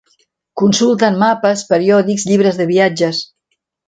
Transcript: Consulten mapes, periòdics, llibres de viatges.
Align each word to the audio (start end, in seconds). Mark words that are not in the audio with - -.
Consulten 0.59 1.19
mapes, 1.23 1.61
periòdics, 1.73 2.25
llibres 2.31 2.57
de 2.63 2.67
viatges. 2.71 3.21